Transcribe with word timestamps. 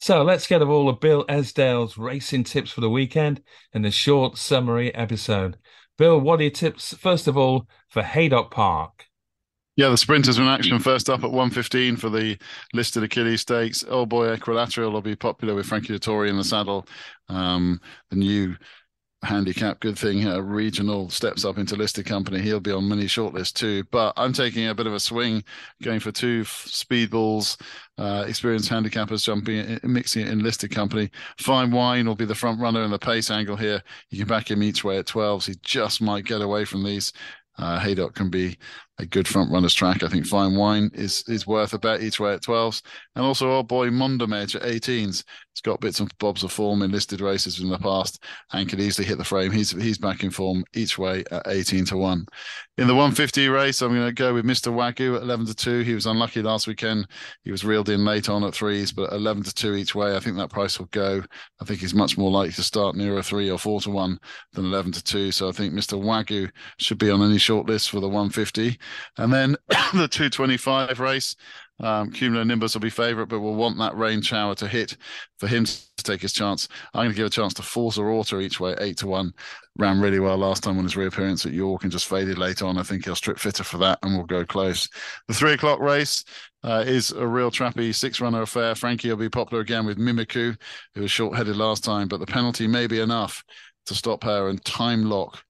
So 0.00 0.22
let's 0.22 0.46
get 0.46 0.62
of 0.62 0.70
all 0.70 0.88
of 0.88 0.98
Bill 0.98 1.26
Esdaile's 1.28 1.98
racing 1.98 2.44
tips 2.44 2.70
for 2.70 2.80
the 2.80 2.88
weekend 2.88 3.42
in 3.74 3.84
a 3.84 3.90
short 3.90 4.38
summary 4.38 4.94
episode. 4.94 5.58
Bill, 5.98 6.18
what 6.18 6.40
are 6.40 6.44
your 6.44 6.52
tips, 6.52 6.94
first 6.94 7.28
of 7.28 7.36
all, 7.36 7.68
for 7.90 8.02
Haydock 8.02 8.50
Park? 8.50 9.04
Yeah, 9.76 9.90
the 9.90 9.98
sprinters 9.98 10.38
are 10.38 10.42
in 10.42 10.48
action 10.48 10.78
first 10.78 11.10
up 11.10 11.22
at 11.22 11.30
115 11.30 11.96
for 11.96 12.08
the 12.08 12.38
listed 12.72 13.02
Achilles 13.02 13.42
Stakes. 13.42 13.84
Oh 13.88 14.06
boy, 14.06 14.28
Equilateral 14.28 14.90
will 14.90 15.02
be 15.02 15.16
popular 15.16 15.54
with 15.54 15.66
Frankie 15.66 15.92
Dettori 15.92 16.30
in 16.30 16.36
the 16.38 16.44
saddle. 16.44 16.86
Um, 17.28 17.78
the 18.08 18.16
new 18.16 18.56
handicap 19.22 19.80
good 19.80 19.98
thing 19.98 20.26
uh, 20.26 20.38
regional 20.38 21.10
steps 21.10 21.44
up 21.44 21.58
into 21.58 21.76
listed 21.76 22.06
company. 22.06 22.40
He'll 22.40 22.60
be 22.60 22.72
on 22.72 22.88
mini 22.88 23.04
shortlist 23.04 23.54
too. 23.54 23.84
But 23.90 24.14
i'm 24.16 24.32
taking 24.32 24.68
a 24.68 24.74
bit 24.74 24.86
of 24.86 24.94
a 24.94 25.00
swing 25.00 25.44
going 25.82 26.00
for 26.00 26.10
two 26.10 26.44
speed 26.44 27.10
balls 27.10 27.58
uh, 27.98 28.24
experienced 28.26 28.70
handicappers 28.70 29.24
jumping 29.24 29.58
in, 29.58 29.80
mixing 29.82 30.26
it 30.26 30.32
in 30.32 30.42
listed 30.42 30.70
company. 30.70 31.10
Fine 31.38 31.70
wine 31.70 32.06
will 32.06 32.14
be 32.14 32.24
the 32.24 32.34
front 32.34 32.60
runner 32.60 32.82
in 32.82 32.90
the 32.90 32.98
pace 32.98 33.30
angle 33.30 33.56
here. 33.56 33.82
You 34.08 34.18
can 34.18 34.28
back 34.28 34.50
him 34.50 34.62
each 34.62 34.84
way 34.84 34.98
at 34.98 35.06
12s 35.06 35.46
he 35.46 35.56
just 35.62 36.00
might 36.00 36.24
get 36.24 36.40
away 36.40 36.64
from 36.64 36.82
these. 36.82 37.12
Uh, 37.58 37.78
Haydock 37.78 38.14
can 38.14 38.30
be 38.30 38.56
a 38.98 39.06
good 39.06 39.26
front 39.26 39.50
runner's 39.50 39.74
track. 39.74 40.02
I 40.02 40.08
think 40.08 40.26
Fine 40.26 40.56
Wine 40.56 40.90
is 40.94 41.24
is 41.26 41.46
worth 41.46 41.72
a 41.72 41.78
bet 41.78 42.02
each 42.02 42.20
way 42.20 42.34
at 42.34 42.42
12s. 42.42 42.82
And 43.16 43.24
also 43.24 43.50
our 43.50 43.64
boy 43.64 43.88
Mondom 43.88 44.34
Edge 44.34 44.56
at 44.56 44.62
18s. 44.62 45.24
He's 45.52 45.62
got 45.62 45.80
bits 45.80 46.00
and 46.00 46.16
bobs 46.18 46.44
of 46.44 46.52
form 46.52 46.82
in 46.82 46.92
listed 46.92 47.20
races 47.20 47.60
in 47.60 47.68
the 47.68 47.78
past 47.78 48.22
and 48.52 48.68
could 48.68 48.80
easily 48.80 49.06
hit 49.06 49.18
the 49.18 49.24
frame. 49.24 49.50
He's 49.50 49.70
he's 49.70 49.98
back 49.98 50.22
in 50.22 50.30
form 50.30 50.64
each 50.74 50.98
way 50.98 51.24
at 51.30 51.46
18 51.46 51.86
to 51.86 51.96
1. 51.96 52.26
In 52.78 52.86
the 52.86 52.94
150 52.94 53.48
race, 53.48 53.82
I'm 53.82 53.94
going 53.94 54.06
to 54.06 54.12
go 54.12 54.32
with 54.32 54.46
Mr. 54.46 54.72
Wagyu 54.72 55.16
at 55.16 55.22
11 55.22 55.46
to 55.46 55.54
2. 55.54 55.80
He 55.80 55.92
was 55.92 56.06
unlucky 56.06 56.40
last 56.40 56.66
weekend. 56.66 57.06
He 57.44 57.50
was 57.50 57.64
reeled 57.64 57.90
in 57.90 58.06
late 58.06 58.30
on 58.30 58.42
at 58.44 58.54
threes, 58.54 58.90
but 58.90 59.12
11 59.12 59.42
to 59.42 59.54
2 59.54 59.74
each 59.74 59.94
way. 59.94 60.16
I 60.16 60.20
think 60.20 60.36
that 60.36 60.50
price 60.50 60.78
will 60.78 60.86
go. 60.86 61.22
I 61.60 61.64
think 61.64 61.80
he's 61.80 61.94
much 61.94 62.16
more 62.16 62.30
likely 62.30 62.52
to 62.52 62.62
start 62.62 62.96
near 62.96 63.18
a 63.18 63.22
3 63.22 63.50
or 63.50 63.58
4 63.58 63.82
to 63.82 63.90
1 63.90 64.18
than 64.52 64.64
11 64.64 64.92
to 64.92 65.04
2. 65.04 65.30
So 65.30 65.48
I 65.48 65.52
think 65.52 65.74
Mr. 65.74 66.00
Wagyu 66.00 66.50
should 66.78 66.98
be 66.98 67.10
on 67.10 67.22
any 67.22 67.38
short 67.38 67.66
list 67.66 67.90
for 67.90 68.00
the 68.00 68.08
150. 68.08 68.78
And 69.18 69.32
then 69.32 69.56
the 69.68 70.08
225 70.08 71.00
race, 71.00 71.36
um, 71.80 72.10
Cumulonimbus 72.10 72.74
will 72.74 72.80
be 72.80 72.90
favourite, 72.90 73.28
but 73.28 73.40
we'll 73.40 73.54
want 73.54 73.78
that 73.78 73.96
rain 73.96 74.20
shower 74.20 74.54
to 74.56 74.68
hit 74.68 74.96
for 75.38 75.46
him 75.46 75.64
to 75.64 76.02
take 76.02 76.20
his 76.20 76.32
chance. 76.32 76.68
I'm 76.92 77.06
going 77.06 77.10
to 77.10 77.16
give 77.16 77.26
a 77.26 77.30
chance 77.30 77.54
to 77.54 77.62
Forza 77.62 78.02
Auto 78.02 78.40
each 78.40 78.60
way, 78.60 78.74
eight 78.80 78.98
to 78.98 79.06
one. 79.06 79.32
Ran 79.78 80.00
really 80.00 80.20
well 80.20 80.36
last 80.36 80.62
time 80.62 80.76
on 80.76 80.84
his 80.84 80.96
reappearance 80.96 81.46
at 81.46 81.52
York 81.52 81.82
and 81.82 81.92
just 81.92 82.06
faded 82.06 82.36
late 82.36 82.60
on. 82.60 82.76
I 82.76 82.82
think 82.82 83.04
he'll 83.04 83.14
strip 83.14 83.38
fitter 83.38 83.64
for 83.64 83.78
that 83.78 83.98
and 84.02 84.14
we'll 84.14 84.26
go 84.26 84.44
close. 84.44 84.88
The 85.28 85.34
three 85.34 85.54
o'clock 85.54 85.80
race 85.80 86.22
uh, 86.62 86.84
is 86.86 87.12
a 87.12 87.26
real 87.26 87.50
trappy 87.50 87.94
six 87.94 88.20
runner 88.20 88.42
affair. 88.42 88.74
Frankie 88.74 89.08
will 89.08 89.16
be 89.16 89.30
popular 89.30 89.62
again 89.62 89.86
with 89.86 89.98
Mimikyu, 89.98 90.56
who 90.94 91.00
was 91.00 91.10
short 91.10 91.36
headed 91.36 91.56
last 91.56 91.82
time, 91.82 92.08
but 92.08 92.20
the 92.20 92.26
penalty 92.26 92.66
may 92.66 92.86
be 92.86 93.00
enough 93.00 93.42
to 93.86 93.94
stop 93.94 94.22
her 94.24 94.48
and 94.48 94.62
time 94.64 95.04
lock 95.04 95.42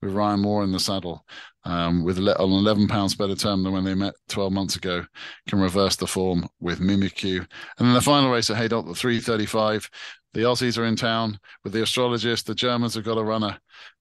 with 0.00 0.12
Ryan 0.12 0.40
Moore 0.40 0.64
in 0.64 0.72
the 0.72 0.80
saddle 0.80 1.24
um, 1.68 2.02
with 2.02 2.18
an 2.18 2.28
11 2.28 2.88
pounds 2.88 3.14
better 3.14 3.34
term 3.34 3.62
than 3.62 3.72
when 3.72 3.84
they 3.84 3.94
met 3.94 4.14
12 4.28 4.52
months 4.52 4.76
ago, 4.76 5.04
can 5.46 5.60
reverse 5.60 5.96
the 5.96 6.06
form 6.06 6.48
with 6.60 6.80
Mimikyu. 6.80 7.38
And 7.78 7.88
then 7.88 7.94
the 7.94 8.00
final 8.00 8.30
race 8.30 8.48
at 8.48 8.56
Haydock, 8.56 8.86
the 8.86 8.94
335. 8.94 9.88
The 10.32 10.40
Aussies 10.40 10.78
are 10.78 10.84
in 10.84 10.96
town 10.96 11.38
with 11.64 11.72
the 11.74 11.82
astrologist. 11.82 12.46
The 12.46 12.54
Germans 12.54 12.94
have 12.94 13.04
got 13.04 13.18
a 13.18 13.24
runner 13.24 13.58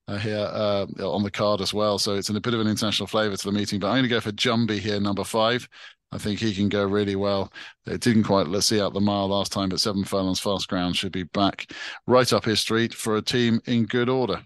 uh, 0.07 0.17
here 0.17 0.49
uh, 0.51 0.85
on 0.99 1.23
the 1.23 1.31
card 1.31 1.59
as 1.59 1.73
well. 1.73 1.99
So 1.99 2.15
it's 2.15 2.29
in 2.29 2.37
a 2.37 2.41
bit 2.41 2.53
of 2.53 2.61
an 2.61 2.67
international 2.67 3.07
flavour 3.07 3.35
to 3.35 3.45
the 3.45 3.51
meeting. 3.51 3.79
But 3.79 3.87
I'm 3.87 3.95
going 3.95 4.03
to 4.03 4.09
go 4.09 4.21
for 4.21 4.31
Jumby 4.31 4.79
here, 4.79 4.99
number 5.01 5.25
five. 5.25 5.67
I 6.13 6.17
think 6.17 6.39
he 6.39 6.53
can 6.53 6.69
go 6.69 6.85
really 6.85 7.17
well. 7.17 7.51
It 7.85 7.99
didn't 7.99 8.23
quite 8.23 8.47
let's 8.47 8.67
see 8.67 8.79
out 8.79 8.93
the 8.93 9.01
mile 9.01 9.27
last 9.27 9.51
time, 9.51 9.67
but 9.67 9.81
seven 9.81 10.05
furlongs 10.05 10.39
fast 10.39 10.69
ground 10.69 10.95
should 10.95 11.11
be 11.11 11.23
back 11.23 11.69
right 12.05 12.31
up 12.31 12.45
his 12.45 12.61
street 12.61 12.93
for 12.93 13.17
a 13.17 13.21
team 13.21 13.59
in 13.65 13.85
good 13.85 14.07
order. 14.07 14.41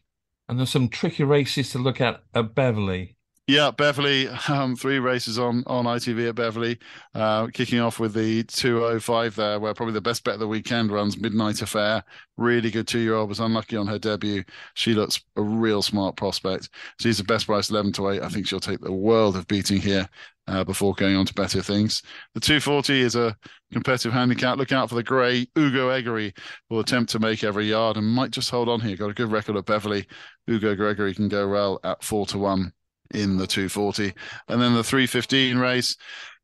And 0.51 0.59
there's 0.59 0.69
some 0.69 0.89
tricky 0.89 1.23
races 1.23 1.69
to 1.71 1.79
look 1.79 2.01
at 2.01 2.23
at 2.35 2.53
Beverley. 2.53 3.15
Yeah, 3.47 3.71
Beverley, 3.71 4.29
um, 4.47 4.75
three 4.75 4.99
races 4.99 5.37
on 5.37 5.63
on 5.67 5.85
ITV 5.85 6.29
at 6.29 6.35
Beverley, 6.35 6.79
uh, 7.15 7.47
kicking 7.47 7.79
off 7.79 7.99
with 7.99 8.13
the 8.13 8.43
205 8.43 9.35
there, 9.35 9.59
where 9.59 9.73
probably 9.73 9.93
the 9.93 9.99
best 9.99 10.23
bet 10.23 10.35
of 10.35 10.39
the 10.39 10.47
weekend 10.47 10.91
runs 10.91 11.19
Midnight 11.19 11.61
Affair. 11.61 12.03
Really 12.37 12.71
good 12.71 12.87
two 12.87 12.99
year 12.99 13.15
old, 13.15 13.29
was 13.29 13.39
unlucky 13.39 13.75
on 13.75 13.87
her 13.87 13.99
debut. 13.99 14.43
She 14.75 14.93
looks 14.93 15.21
a 15.35 15.41
real 15.41 15.81
smart 15.81 16.15
prospect. 16.15 16.69
She's 16.99 17.17
the 17.17 17.23
best 17.23 17.47
price 17.47 17.69
11 17.69 17.91
to 17.93 18.09
8. 18.09 18.21
I 18.21 18.29
think 18.29 18.47
she'll 18.47 18.59
take 18.59 18.79
the 18.79 18.91
world 18.91 19.35
of 19.35 19.47
beating 19.47 19.81
here 19.81 20.07
uh, 20.47 20.63
before 20.63 20.93
going 20.93 21.15
on 21.17 21.25
to 21.25 21.33
better 21.33 21.61
things. 21.61 22.03
The 22.35 22.39
240 22.39 23.01
is 23.01 23.15
a 23.15 23.35
competitive 23.73 24.13
handicap. 24.13 24.57
Look 24.57 24.71
out 24.71 24.87
for 24.87 24.95
the 24.95 25.03
grey. 25.03 25.47
Ugo 25.57 25.87
Gregory 25.87 26.33
will 26.69 26.79
attempt 26.79 27.11
to 27.11 27.19
make 27.19 27.43
every 27.43 27.65
yard 27.65 27.97
and 27.97 28.07
might 28.07 28.31
just 28.31 28.51
hold 28.51 28.69
on 28.69 28.79
here. 28.79 28.95
Got 28.95 29.09
a 29.09 29.15
good 29.15 29.31
record 29.31 29.57
at 29.57 29.65
Beverley. 29.65 30.07
Ugo 30.49 30.75
Gregory 30.75 31.13
can 31.13 31.27
go 31.27 31.49
well 31.49 31.79
at 31.83 32.03
four 32.03 32.25
to 32.27 32.37
one 32.37 32.71
in 33.13 33.37
the 33.37 33.47
240. 33.47 34.13
And 34.47 34.61
then 34.61 34.73
the 34.73 34.83
315 34.83 35.57
race, 35.57 35.95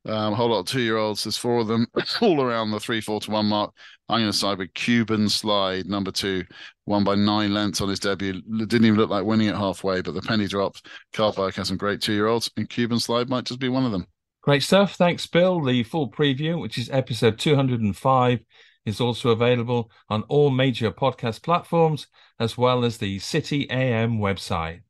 um, 0.06 0.34
a 0.34 0.36
whole 0.36 0.50
lot 0.50 0.60
of 0.60 0.66
two 0.66 0.82
year 0.82 0.98
olds. 0.98 1.24
There's 1.24 1.38
four 1.38 1.60
of 1.60 1.68
them 1.68 1.88
all 2.22 2.42
around 2.42 2.72
the 2.72 2.80
3 2.80 3.02
4 3.02 3.22
to 3.22 3.32
1 3.32 3.46
mark. 3.46 3.74
I'm 4.10 4.22
going 4.22 4.32
to 4.32 4.38
side 4.38 4.58
with 4.58 4.74
Cuban 4.74 5.28
Slide, 5.28 5.86
number 5.86 6.12
two, 6.12 6.46
won 6.86 7.04
by 7.04 7.16
nine 7.16 7.54
lengths 7.54 7.82
on 7.82 7.90
his 7.90 8.00
debut. 8.00 8.42
Didn't 8.42 8.86
even 8.86 8.96
look 8.98 9.10
like 9.10 9.26
winning 9.26 9.50
it 9.50 9.56
halfway, 9.56 10.00
but 10.02 10.14
the 10.14 10.22
penny 10.22 10.48
dropped. 10.48 10.88
Karl 11.12 11.34
Burke 11.34 11.56
has 11.56 11.68
some 11.68 11.76
great 11.76 12.02
two 12.02 12.14
year 12.14 12.28
olds, 12.28 12.50
and 12.56 12.70
Cuban 12.70 13.00
Slide 13.00 13.28
might 13.28 13.44
just 13.44 13.60
be 13.60 13.68
one 13.68 13.86
of 13.86 13.92
them. 13.92 14.08
Great 14.42 14.64
stuff. 14.64 14.96
Thanks, 14.96 15.28
Bill. 15.28 15.62
The 15.62 15.84
full 15.84 16.10
preview, 16.10 16.58
which 16.58 16.78
is 16.78 16.90
episode 16.90 17.38
205, 17.38 18.40
is 18.86 19.02
also 19.02 19.32
available 19.32 19.92
on 20.08 20.24
all 20.24 20.52
major 20.52 20.90
podcast 20.90 21.44
platforms, 21.44 22.08
as 22.40 22.58
well 22.58 22.86
as 22.86 22.98
the 22.98 23.20
City 23.20 23.70
AM 23.70 24.20
website. 24.20 24.84